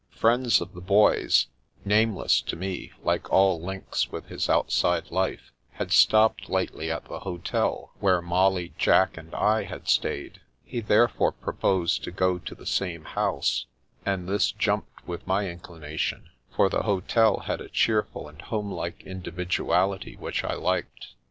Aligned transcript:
Friends 0.09 0.59
of 0.61 0.73
the 0.73 0.81
Boy's 0.81 1.45
(nameless 1.85 2.41
to 2.41 2.55
me, 2.55 2.91
like 3.03 3.31
all 3.31 3.61
links 3.63 4.11
with 4.11 4.29
his 4.29 4.49
outside 4.49 5.11
life) 5.11 5.51
had 5.73 5.91
stopped 5.91 6.49
lately 6.49 6.89
at 6.89 7.05
the 7.05 7.19
hotel 7.19 7.91
where 7.99 8.19
Molly, 8.19 8.73
Jack, 8.79 9.15
and 9.15 9.31
I 9.35 9.65
had 9.65 9.87
stayed; 9.87 10.41
he 10.63 10.79
therefore 10.81 11.31
proposed 11.31 12.03
to 12.05 12.11
go 12.11 12.39
to 12.39 12.55
the 12.55 12.65
same 12.65 13.03
house, 13.03 13.67
and 14.03 14.27
this 14.27 14.51
jumped 14.51 15.07
with 15.07 15.27
my 15.27 15.47
inclination: 15.47 16.31
for 16.49 16.67
the 16.67 16.81
hotel 16.81 17.41
had 17.45 17.61
a 17.61 17.69
cheerful 17.69 18.27
and 18.27 18.41
home 18.41 18.71
like 18.71 19.03
individuality 19.03 20.15
which 20.15 20.43
I 20.43 20.55
liked. 20.55 21.09